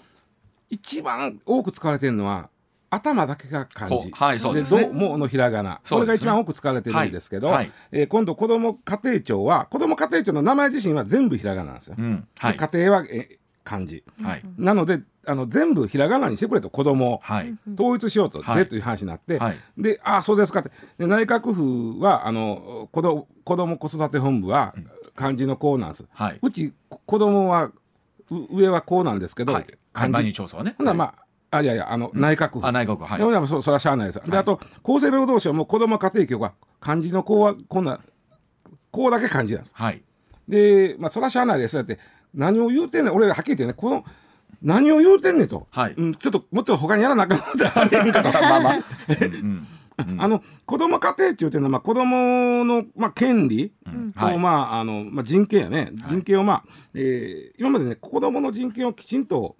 [0.69, 2.51] 一番多く使われてるのは
[2.89, 7.57] 頭だけが漢字、はいそうでね、どものひらがな、これが一番多く使われてるんですけど、はい。
[7.57, 20.71] はい、えー、今度子ども家庭庁は子ども家庭庁の名前自身は全部ひらがななんですよ、うんはい、家庭はえ漢字、はい、なのであの全部ひらがなにしてくれと子供、はい、統一しようと、はい、ぜという話になって、はい、でああそうですかって。
[20.99, 24.73] で内閣府はあの子ど子ども子育て本部は
[25.17, 27.73] 漢字の子なんです、はい、うち子供は
[28.31, 30.33] 上はこうなんですけど、はい、漢字。
[30.33, 30.77] 調査はね。
[30.79, 31.26] ほなまあ
[31.57, 32.67] あいやいやあの、内閣府。
[32.67, 33.19] あ内閣府はい。
[33.19, 38.01] でもそそれはしゃあないです、であと厚生労働省も子ども家庭局は漢字のこうはこんな
[38.91, 39.73] こうだけ漢字なんです。
[39.75, 40.03] はい。
[40.49, 41.77] でまあそれはしゃあないです。
[41.77, 41.99] だって
[42.35, 43.15] 何を言うてんねん。
[43.15, 44.05] 俺はっきり言ってねこの
[44.63, 45.95] 何を言うてんねんと、はい。
[45.97, 48.79] うん、ちょっともっと他にやらなあかんことあれへんかと まあまあ、
[49.99, 54.13] うんあの子ども家庭庁っていうのは、まあ、子どもの、まあ、権利と、うん。
[54.15, 54.39] はい。
[54.39, 55.91] まああのまあ、人権やね。
[56.09, 56.65] 人権を、まあ
[56.95, 59.57] えー今までね子どもの人権をきちんと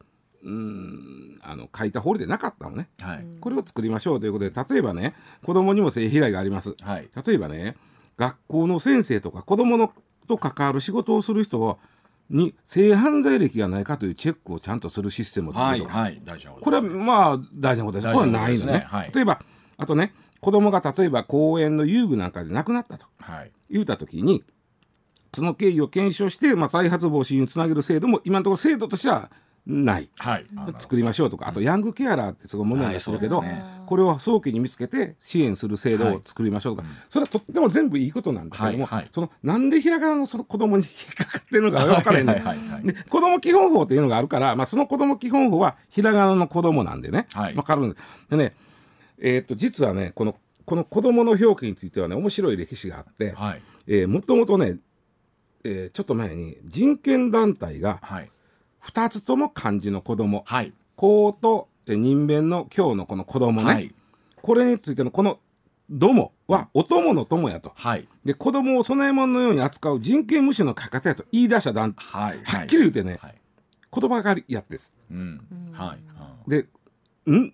[0.47, 2.89] うんあの書いた法律でなかったのね。
[3.01, 3.27] はい。
[3.41, 6.75] これを作りましょうということで例えばね子どもにも性被害があります。
[6.81, 7.09] はい。
[7.27, 7.77] 例えばね
[8.17, 9.93] 学校の先生とか子どもの
[10.29, 11.79] と関わる仕事をする人は
[12.31, 18.07] に性犯罪歴がないかというチェックをちゃんとするシステムを作はいるとか、はい大事なこれはまあ大事なことです。
[18.07, 18.67] 大これ事なことです。
[18.67, 18.87] ねはないのね。
[18.89, 19.41] はい例えば
[19.77, 23.07] あとね子供が例えば公園の遊具なんかで亡くなったと。
[23.19, 23.51] はい。
[23.69, 24.45] 言うた時に
[25.35, 29.31] その経緯を検証して、まあ、再発防止につなげる制度も今のところ制度としては
[29.67, 30.09] ない。
[30.19, 30.47] はい。
[30.57, 33.65] あ作りましょうとかあとヤングケアラーってすごい問題になってるけど、はいね。
[33.87, 39.09] これを早期に見つけて支援する制度を作りましょうとか、それはとっても全部いいことなんだけども、はいはい。
[39.13, 47.55] そのなんでひらがなのその子供に引っかかってるのか 分からへんねい子供基本法っていうのがあるから、まあ、その子供基本法はひらがなの子供なんでね、はい。
[47.55, 48.03] 分かるんです。
[48.31, 48.55] でね
[49.19, 53.63] えーっと実はねこのこの子供の表記についてはね面白い歴史があって、はい。
[53.89, 54.79] えーもともとね、
[55.65, 58.31] えーちょっと前に人権団体がはい
[58.87, 60.43] 2つとも漢字の子供。
[60.47, 60.73] はい。
[60.95, 63.95] 子とえー人弁の今日のこの子供ね、はい。
[64.43, 65.39] これについてのこの
[65.91, 67.73] 「ども」はお供の友やと。
[67.75, 68.09] はい。
[68.25, 72.41] で子供を供え物のように扱う人権無視の書き方やと言い出した団体はい。
[72.45, 73.35] はっきり言うてね、はい。
[73.93, 74.95] 言葉狩りやってです。
[75.11, 75.41] うん。
[75.73, 76.51] はい。
[76.51, 76.67] で
[77.31, 77.53] ん？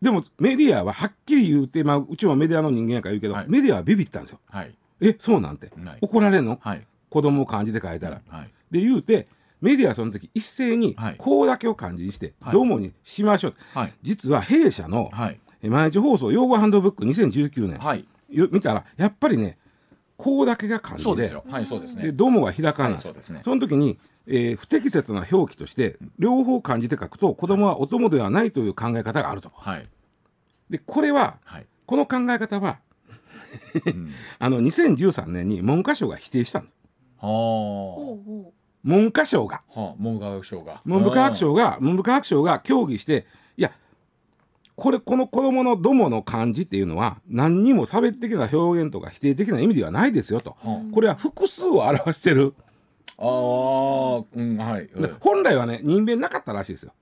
[0.00, 3.46] でもメディアははっきり言うて、まあ、うちもメディアの人間やから言うけど、はい。
[3.48, 4.40] メディアはビビったんですよ。
[4.48, 4.74] はい。
[5.00, 5.70] えそうなんて。
[6.00, 6.58] 怒られんの？
[6.60, 6.86] はい。
[7.08, 8.20] 子供を漢字で書いたら。
[8.28, 8.50] はい。
[8.70, 9.28] で言うて
[9.62, 11.14] メディアはその時一斉にはい。
[11.16, 12.52] こうだけを漢字にしてはい。
[12.52, 13.92] どうもにしましょう、はい。
[14.02, 15.10] 実は弊社の
[15.62, 18.06] 毎日放送用語ハンドブック2019年、はい。
[18.28, 19.58] よ見たらやっぱりね
[20.16, 21.44] こうだけが漢字でそうですよ。
[21.48, 22.02] はいそうですね。
[22.02, 23.40] でどうもはひらがななんですよはいそうですね。
[23.42, 29.50] その時に、えー不適切な表記として両方漢字で書くと子供はお供ではないという考え方があると。
[29.54, 29.88] はい。
[30.70, 31.66] でこれははい。
[31.86, 32.78] この考え方は
[33.86, 34.12] うん。
[34.38, 36.74] あの2013年に文科省が否定したんです。
[37.18, 38.18] は
[38.84, 39.62] 文科省が。
[39.74, 40.80] あはあ文部科学省が。
[40.84, 43.72] 文部科学省が文部科学省が協議していや
[44.74, 50.56] これこの子供の「ども」の漢字っていうのは何にも差別的な表現とか否定的な意味ではないですよと。
[50.60, 52.54] はこれは複数を表してる。
[53.18, 54.88] あうんはい。
[54.88, 56.92] で本来はね人弁なかったらしいですよ。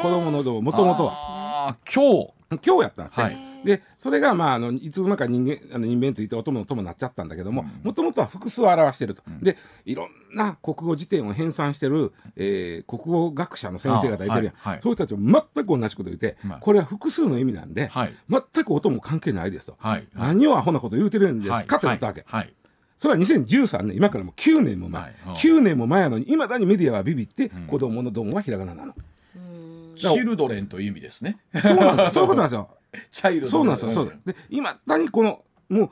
[0.00, 1.76] 子供の「ども」もともとは。
[1.92, 2.42] 今日。
[2.64, 3.24] 今日やったんですね。
[3.24, 3.52] はい。
[3.64, 14.80] でそれがまああのいつの間にか人間あの人弁ついてお供の友になっちゃったんだけどももともとは複数を表してると、でいろんな国語辞典を編纂してる、えー国語学者の先生方いてるやん、あはいはい。
[14.82, 16.58] そういう人たちも全く同じこと言って、はい。
[16.60, 18.14] これは複数の意味なんで、はい。
[18.28, 20.08] 全くお供関係ないですと、はい。
[20.14, 22.52] 何をアホなこと言うてるんですか、って言ったわけ、はい。
[22.98, 25.14] それは2013年今からもう9年も前、はい。
[25.24, 28.94] はい9年も前やのにいまだにメディアはビビって、子供のどもはひらがななの。
[29.94, 31.38] チルドレンという意味ですね。
[31.62, 32.10] そうなんですよ。
[32.12, 32.70] そういうことなんですよ。
[33.10, 33.90] チャイルドそうなんですよ。
[33.92, 34.20] そう。
[34.24, 35.90] で、今だにこのもう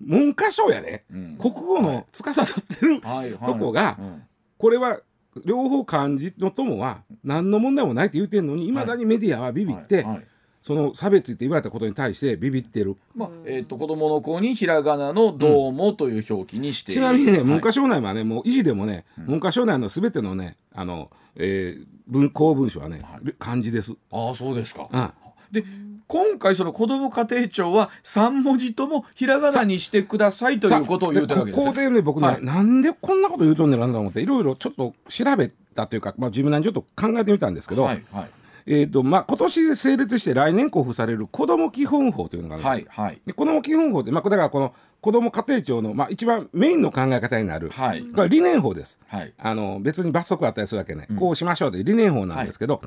[0.00, 1.36] 文科省やで、うん。
[1.38, 2.46] 国語の司っ
[2.78, 3.52] てるはいはい。
[3.52, 4.22] とこがうん。
[4.56, 5.00] これは
[5.44, 8.72] 両方漢字の友は何の問題もないって言ってんのにい。
[8.72, 10.26] まだにメディアはビビって、はいはい
[10.62, 12.96] その差別って言われたことに対してビビってる。
[13.14, 16.92] まあえっと子供の子にひらがなの「どうも」という表記にして。
[16.92, 17.44] いるちなみにね、はい。
[17.44, 23.34] 文科省内はね、もう維持でもね、文科省内のすべてのね、あの、えー文公文書はね、はい。
[23.38, 23.94] 漢字です。
[24.10, 24.88] ああそうですか。
[24.90, 25.10] うん。
[25.52, 25.64] で
[26.06, 32.42] 今回その子ども家庭庁は3文字ともひらがなにしてくださいということを言うてるわけですここねでね僕ね、はい。
[32.44, 38.30] なんでこんなこと言うとんねんなんだと思っていろいろちょっと調べたというか、まあ、自分なりにちょっと考えてみたんですけど、はいはい
[38.70, 43.20] えーとまあ、今年成立して来年交付される子ども基本法というのがあるはいはい。
[43.24, 48.02] で子ども基本法って、まあ、だからこの子ども家庭庁の、まあ、一番メインの考え方になる、はい。
[48.02, 48.98] これは理念法です。
[49.06, 49.32] はい。
[49.38, 52.82] あの別に罰則あったりするわけね、こうしましょうという理念法なんですけど、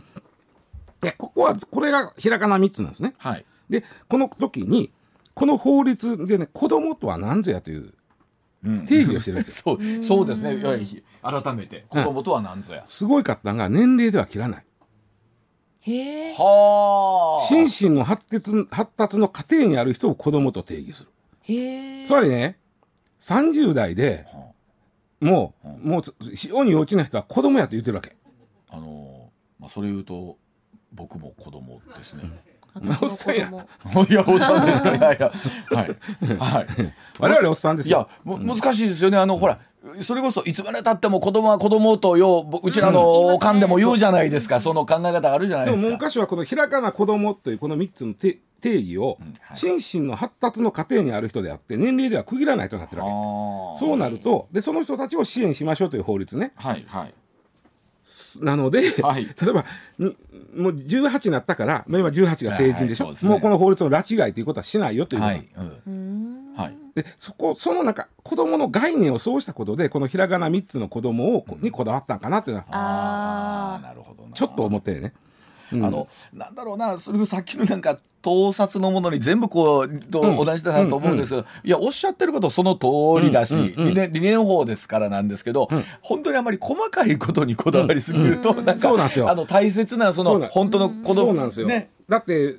[1.00, 3.16] でここはこれがひらがな3つなんですね。
[3.18, 3.46] はい。
[3.68, 4.92] でこの時に
[5.34, 7.94] この法律でね子供とは何ぞやという
[8.64, 8.86] うん。
[8.86, 9.80] 定義をしてるんですよ。
[9.82, 10.62] そうそうですね。
[11.24, 11.86] 改めて。
[11.90, 12.84] 子供とは何ぞや。
[12.86, 14.66] すごいかったのが年齢では切らない。
[15.82, 16.34] へえ。
[16.38, 17.46] はあ。
[17.48, 21.10] 心身の発達発達の過程にある人を子供と定義する。
[21.44, 22.06] へえ。
[22.06, 22.58] つまりね
[23.20, 24.52] 30代では
[25.20, 26.02] もうもう
[26.36, 28.16] 非常に幼稚な人は子供やと言ってるわけ。
[28.70, 30.38] あのまあそれ言うと
[30.94, 32.24] 僕も子供ですね、
[32.74, 34.06] 私の子供。
[34.06, 35.32] いやおっさんですかいやいや。
[35.72, 35.98] はい。
[36.38, 36.68] はい。
[37.20, 38.10] 我々おっさんですよ。
[38.26, 39.18] いやも難しいですよね。
[39.18, 39.60] あのほら
[40.02, 45.90] それこそいつまでたっても子供は子供とよううちらのおかんでも言うじゃないですか、その考え方あるじゃないですか。
[45.90, 49.18] 文科省はこのひらがな子供というこの3つの定義を、
[49.56, 53.08] 心身の発達の過程にある人であって年齢では区切らないとなってるわ
[53.74, 53.80] け。
[53.80, 57.14] そうなるとでその人たちを支援しましょうという法律ね、はいはい、
[58.40, 59.66] なので、はい、 例えば
[59.98, 60.16] に
[60.56, 65.48] もう18になったから今18が成人でしょ、はいはいね、もうこの法律の拉致外ということはしないよということ、はい
[65.88, 72.68] うんはい、でそこその中子供の概念をそうしたことでこのひらがな3つの子供を、うん、にこだわったんかなというのは。
[72.72, 75.14] あなるほどちょっと思ってね。
[75.74, 82.88] あのなんだろうなそれさっきのなんか盗撮のものに全部こう同じだなと思うんですけど、いやおっしゃってることその通
[83.26, 85.70] りだし、理念理念法ですからなんですけど、
[86.02, 88.90] 本当にあまり細かいことにこだわりすぎると、なんか
[89.30, 92.58] あの大切なその本当の子供なんですよ、ね、だって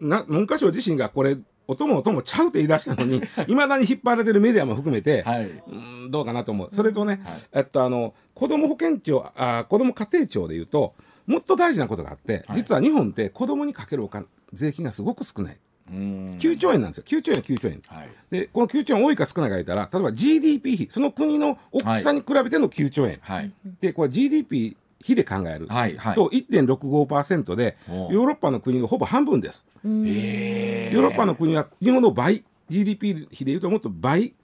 [0.00, 3.54] な文科省自身がこれ音も音もちゃうって言い出したのにい。
[3.54, 5.74] まだに引っ張られてるメディアも含めて、はい、う
[6.06, 6.68] んどうかなと思う。
[6.72, 10.94] それとね、はい、えっとあの子ども保健庁あ子ども家庭庁でいうと
[11.26, 15.58] もっと大事なことがあって、はい、実は日本って子どもにかけるお金税金がすごく少ない。
[15.90, 17.04] 9兆円なんですよ。
[17.06, 29.66] 9兆円9兆円、はい、でこの9兆円多いか少ないか言ったら例えば GDP 比その国の大きさに比べての9兆円、はい、でこれ GDP 比で考える、はいはい、と1.65%でヨーロッパの国のほぼ半分です。
[29.84, 34.34] ヨーロッパの国は日本の倍 GDP 比でいうともっと倍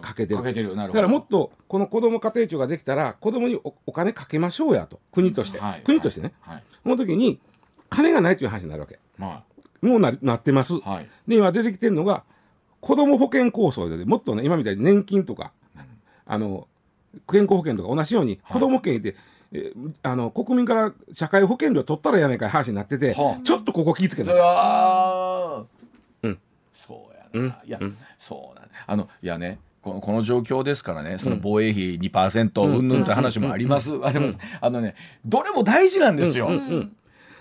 [0.00, 7.38] かけてる,、るだからもっとこの子ども家庭庁ができたら子どもにお金かけましょうやと国として、はい、国としてね、はい、その時に
[7.90, 9.42] 金がないという話になるわけ、は
[9.82, 12.24] い、もうななってます、はい、で今出てきてるのが
[12.80, 15.82] 子ども保険構想でもっとね今みたいに年金とか、うん、
[16.26, 16.66] あの
[17.30, 19.16] 健康保険とか同じように子ども保険で、
[19.52, 24.34] えあの国民から社会保険料取ったらやないかい話になってて、はあ、ちょっとここ気ぃつけない。
[24.34, 26.38] うん、
[26.74, 32.88] そうやな、うん、いや、うん、そうなんあのいやねこのこの状況ですからね、その防衛費2%うん。
[32.88, 34.38] ぬんって話もあります、あります。
[34.60, 36.48] あのね、どれも大事なんですよ。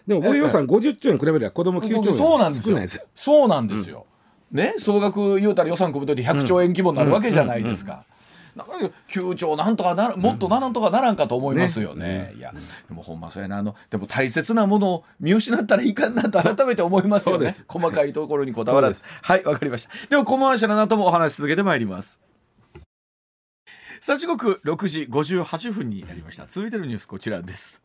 [0.07, 3.03] でも防衛予算50兆円比べれば子供9兆円そうなんですよ。
[3.13, 4.07] そうなんですよ。
[4.51, 8.03] ね、総額言うたら予算組むとき100兆円規模になるわけじゃないですか。
[8.55, 8.73] なんか
[9.09, 12.31] 9兆なんとかなもっとなんとかならんかと思いますよね。
[12.31, 12.53] ねいや
[12.87, 17.51] でもほんまそれなあのでも大切なものを見失ったらいかんなと改めて思いますよね。
[17.67, 19.05] 細かいところにこだわらず。
[19.21, 19.91] はいわかりました。
[20.09, 22.19] ではコマーシャルなともお話し続けてまいります。
[24.03, 27.83] さあ時刻6時58分になりました続いてのニュースこちらです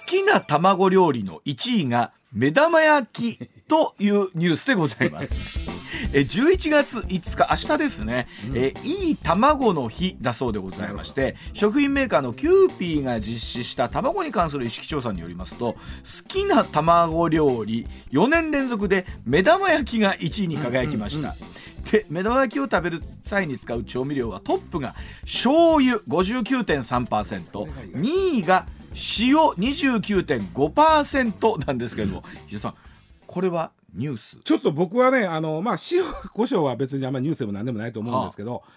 [0.00, 5.77] 好きな卵料理の1位が目玉焼きというニュースでございます
[6.12, 15.78] え11月5日明日ですね、うん、えいい卵の日だそうでございまして食品メーカーのキューピーが実施した卵に関する意識調査によりますと好
[16.28, 21.38] きな卵料理4年連続で目玉焼きが1位に輝きました、うんうんうん
[21.90, 28.66] で目玉焼きを食べる際に使う調味料はトップが醤油 59.3%2 位が
[29.20, 32.74] 塩29.5%なんですけれども、石田さん
[33.26, 34.36] これはニュース。
[34.44, 38.70] ちょっと僕はねあの、まあ、塩胡椒は別にあんまりニュースでも何でもないと思うんですけど、はあ、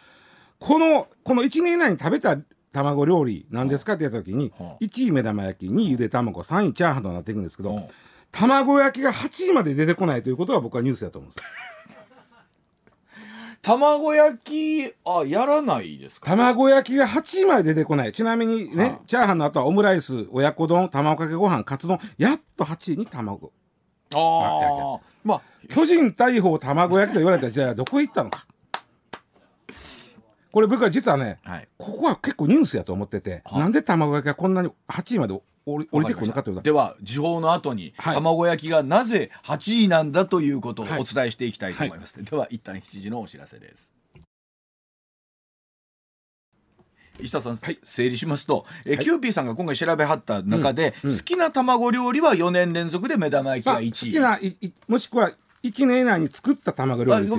[0.59, 2.37] このこの1年以内に食べた
[2.71, 7.83] 卵料理なんですかって言った時に、はあ、1位目玉焼き2位ゆで卵3位チャーハンとなっていくんですけど、はあ、
[8.31, 11.47] 卵焼きが8位まで出てこないということは僕はニュースだと思うんです。
[13.61, 16.31] 卵焼きあやらないですか？
[16.31, 18.11] 卵焼きが8位まで出てこない。
[18.11, 23.51] ちなみにね、はあ、チャーハンの後はオムライス親子丼卵かけご飯カツ丼やっと8位に卵
[24.13, 28.45] ああまあ巨人大砲卵焼きと言われたらじゃあどこへ行ったのか。
[30.51, 43.93] これ僕は実はね、はい、ここは結構ニュースやと思ってて、はなんで卵焼きがこんなに8位まで降りてくるのかというでは時報の後に、卵焼きがなぜ8位なんだということをお伝えしていきたいと思います、はい、では一旦7時のお知らせです
[47.19, 55.31] 石田さん、はい、整理しますと、え、はい、キューピーさんが今回調べはった中で、うんうん、好きな卵料理は4年連続で目玉焼きが1位、好きないもしくは
[55.63, 57.37] 1年以内に作った卵料理も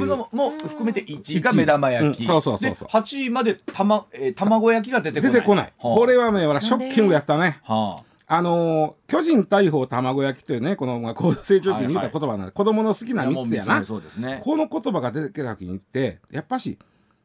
[0.51, 2.89] 含めて1位が目玉焼き、うん、そうそうそうそう。
[2.89, 5.33] 8位までた、まえー、卵焼きが出てこない。
[5.33, 12.41] 出てこない、はあ、これはねショッキングやったね、はあ、あのー、巨人大砲卵焼きというねこの、まあ、高度成長期に言った言葉なんで、はい。
[12.43, 13.85] はい、子供の好きな3つやな。
[13.85, 14.41] そうですね。
[14.43, 16.79] この言葉が出てきた時にってやっぱし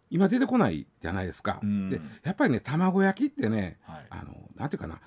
[0.10, 5.00] 今出てこないじゃないですか、でやっぱりね卵焼きってね、はい、あのなんていうかな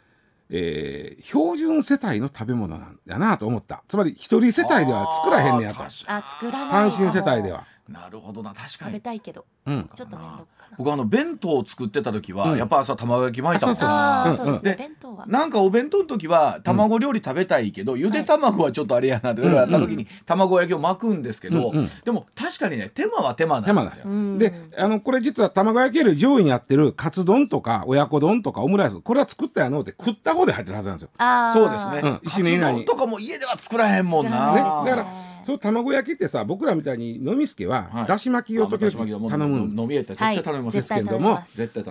[0.53, 3.85] えー、標準世帯の食べ物なんだなと思った。
[3.87, 5.85] つまり一人世帯では作らへんねやと。
[5.85, 8.73] あ作らない単身世帯ではなるほどな確かに。
[8.79, 9.45] 食べたいけど。
[9.67, 10.47] うん、ちょっと面倒
[10.79, 13.71] 僕あの弁当を作ってた時は、やっぱ朝卵焼き巻いたん。
[13.71, 14.63] ですよ。
[14.63, 15.27] で弁当は。
[15.27, 21.73] なんかお弁当の時は卵料理食べたいけど、ゆで卵はちょっとあれやなってやった時に卵焼きを巻くんですけど、
[22.05, 24.05] でも確かにね手間は手間なんですよ。
[24.39, 31.11] であのこれ実は卵焼きより上位にやってるカツ丼とか親子丼とかオムライスこれは作ったやのって食った方で入ってるはずなんですよ。
[31.53, 32.21] そうですね。
[32.23, 32.85] 一年以内に。
[32.85, 34.53] とかも家では作らへんもんな。
[34.53, 35.07] ね、だから
[35.45, 39.83] そう卵焼きってさ僕らみたいに飲みすけは、だし巻きを時々頼む。
[39.83, 41.43] 飲みやったら絶対頼みますけども、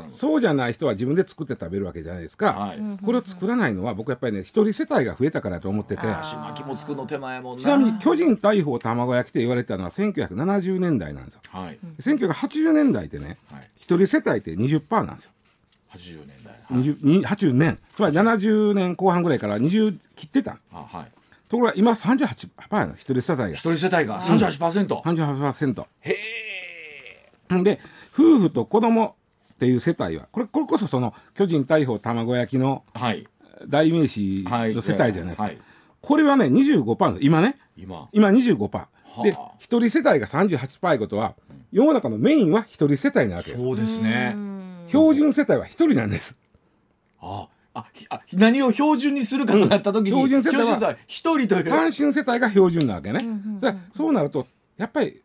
[0.10, 2.74] そうじゃない人は自分で作って食べるわけじゃないですか、
[3.04, 6.06] これを作らないのは僕やっぱりね一人世帯が増えたからと思ってて。
[6.06, 13.38] だし巻きも作るの手前もちなみに巨人大砲卵焼きって言われたのは1970年代なんですよ、はい、1980年代ってね
[13.78, 15.32] 一、人世帯って20%なんですよ。
[15.92, 16.84] 80年代、はい、
[17.24, 17.80] 80年。
[17.96, 21.19] つまり70年後半ぐらいから20切ってた、はい
[21.50, 23.50] ところが今38%やの一人世帯が。
[23.50, 24.22] 一人世帯が。
[24.22, 26.16] 38%、うん、38%へ
[27.52, 27.64] え。
[27.64, 27.80] で
[28.14, 29.16] 夫婦と子供
[29.54, 32.84] っていう世帯はこれこれこそその巨人大砲卵焼きの
[33.68, 35.54] 代名詞の世帯じゃないですか、はい。
[35.56, 35.62] はい、
[36.02, 37.58] これはね25%今ね。
[37.76, 38.08] 今。
[38.12, 38.70] 今25%
[39.24, 41.34] で一人世帯が38%いうことは
[41.72, 43.64] 世の中のメインは一人世帯なわけです。
[43.64, 44.36] そうですね。
[44.88, 46.36] 標準世帯は一人なんです。
[47.20, 51.70] ああああ何を標準にするかとなった時に、うん、標準世帯は一人という。
[51.70, 54.48] 単身世帯が標準なわけね、うんうん、そうなると
[54.78, 55.22] やっぱり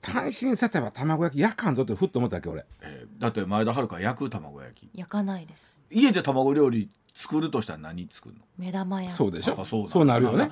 [0.00, 4.88] 単身世帯は卵焼き焼かんぞってふっと思ったっけ俺、えー、だって前田遥焼く卵焼き。
[4.94, 5.78] 焼かないです。
[5.90, 8.40] 家で卵料理作るとしたら何作るの？
[8.56, 9.16] 目玉焼き。
[9.16, 9.64] そうでしょ？
[9.64, 10.50] そうそうなるよね。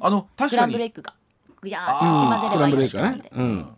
[0.00, 0.48] あの確かに。
[0.48, 1.14] スクランブルエッグが。
[1.60, 3.68] ぐやーって混ぜればいいし、ね、うん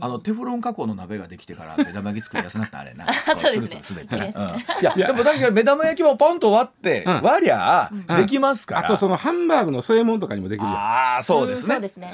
[0.00, 2.94] あのテフロン加工の鍋ができてから 目玉焼き作りやすなったあれ。
[2.94, 3.82] な そうですね。
[3.82, 12.10] すべて、 いやでも確かに目玉焼きもポンと割って、割りゃできますから、あとそのハンバーグの添え物とかにもできるああそうですね、そうですね、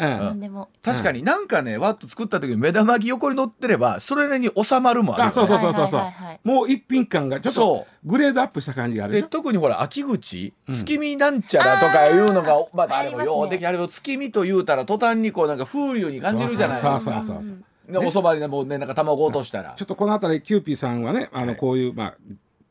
[0.82, 5.88] 確かになんかねわっと作った時に目玉焼き横に乗ってればそれなりに収まるもあるあそうそうそうそう。
[5.88, 16.98] そう、もう一品感がちょっとグレードアップした感じがある特にほら秋口月見なんちゃらとかいうのがまたあれもようできあれを月見と言うたら途端にこうなんか風流に感じるじゃないですか。
[16.98, 19.72] そうそうそうそうね、おそばにねもうねなんか卵落としたら。
[19.72, 22.14] ちょっとこの辺りキューピーさんはねあのこういう、まあ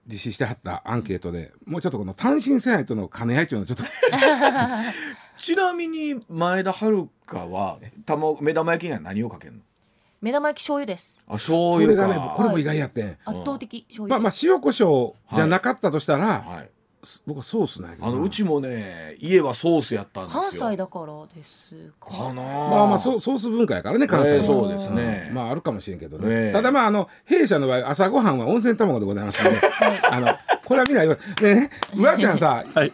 [0.10, 3.84] 実施してはったアンケートで、もうちょっとこの単身世代との兼ね合いっていうのはちょっと
[5.38, 9.60] ちなみに前田遥は卵目玉焼きには何をかけるの？
[10.22, 11.20] 目玉焼き醤油です。
[11.28, 16.70] あ醤油これがねこれも意外やって、圧倒的醤油、まあまあ塩コショウじゃなかったとしたら、はい
[17.26, 22.34] 僕はソースないあのうちもね家はソースやったんですよ関西だからですか？
[22.34, 29.62] なまあまあソソース文化やからね関西は、えー、そうですね、まああるかもしれんけどね、えー、ただまああの弊社の場合朝ごはんは温泉卵でございますので、
[30.10, 30.28] あの
[30.66, 32.92] これはみんな言わでねうわちゃんさ、 はい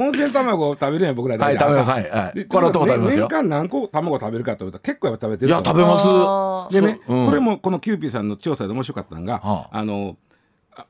[0.00, 1.42] 温泉卵を食べるやん僕らで。
[1.42, 1.90] はい、食べます。
[1.90, 2.08] はい。
[2.08, 3.26] はい、これ食べますよ。
[3.26, 5.48] 年間何個卵食べるかというと結構やっぱ食べてる。
[5.48, 6.72] いや、食べます。
[6.72, 9.40] でね、これもこのキューピーさんの調査で面白かったのが、
[9.72, 10.16] あの、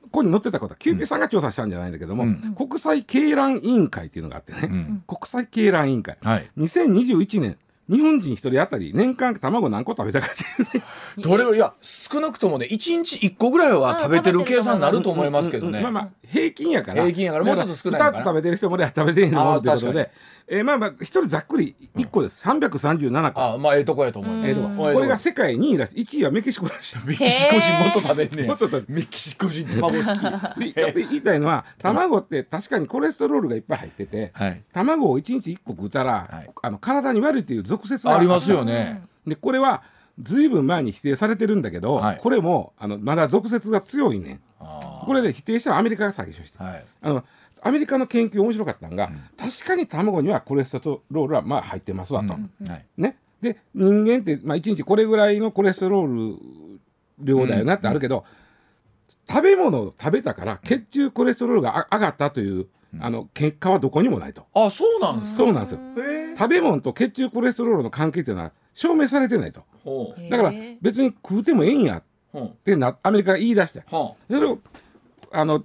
[0.03, 0.75] ここに載ってたこと。
[0.75, 7.59] はキューピーさんが調査したんじゃないんだけども、うん、国際鶏卵委員会っていうのがあってね、うん、国際鶏卵委員会、はい、2021年
[7.89, 10.85] 日本人一人当たり年間卵何個食べたかっていうね。
[11.19, 17.03] どれをいや少なくともね1日1個ぐらいは食べてる計算になると思いますけどね、まあまあ平均やから。
[17.03, 20.11] 平均やからもうちょっと少ないか2つ食べてる人もね食べてへんのもということで
[20.51, 23.43] えー、まあまあ一人ざっくり1個です、うん、337個。
[23.43, 25.01] あまあええとこやと思います、えー、こ。
[25.01, 26.01] れが世界2位らしい。
[26.03, 26.97] 1位はメキシコらしい。
[27.07, 30.65] メキシコ人もっと食べんねもっと食べメキシコ人卵好き。
[30.65, 39.03] でちょっと言いたいのは卵って確かにコレステロールがいっぱい入ってて、はい、卵を1日1個食うたら、はい、あの体に悪いっていう俗説がありますよね。
[39.27, 39.83] でこれは
[40.21, 47.25] ずいぶん前に否定されてるんだけど、はい、これもあのまだ俗説が強いねこれで否定したらアメリカが先にして、はい、あの
[47.63, 52.35] アメリカの研究面白かったのが、うん、確かに卵にはコレステロールはまあ入ってますわと。
[52.35, 52.69] うん。
[52.69, 56.81] はい、ね、で人間って、まあ、1日これぐらいのコレステロール
[57.21, 58.25] 量だよなってあるけど、
[59.29, 62.67] うん、食べ物を食べたから血中コレステロールが上がったという、
[63.01, 64.47] あの結果はどこにもないと。
[64.55, 65.39] あそうなんですか？
[65.39, 65.81] そうなんですよ。
[66.39, 69.65] 食べ物と血中コレステロールの関係っていうのは証明されてないと。
[70.31, 72.03] だから別に食うてもええんやっ
[72.65, 73.83] てなアメリカが言い出して。
[73.91, 74.61] それを
[75.33, 75.65] あの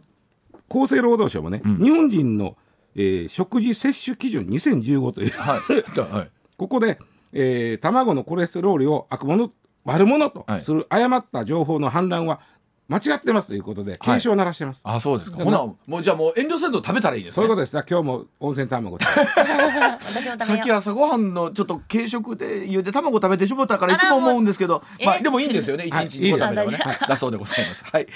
[0.70, 2.58] 厚生労働省もね、うん、日本人の、
[2.96, 7.00] えー、食事摂取基準2015という、はいはい、 ここで、
[7.32, 9.52] えー、卵のコレステロールを悪者
[9.86, 12.40] 悪者とする誤った情報の氾濫は
[12.90, 14.82] 間違ってますということで警鐘を鳴らしてます。
[14.84, 15.44] はい、あそうですか。
[15.44, 17.72] ほなもうじゃあもう遠慮せんと食べたらいいです、ね、そういうことです。
[17.72, 25.86] 今日も温泉卵 さっき朝ごはんのちょっと軽食でゆで卵食べてしもたからいつも思うんですけど、まあでもいいんですよね。
[25.86, 26.80] 一日2個食べればね。
[27.08, 27.86] だそうでございます。
[27.86, 28.08] はい。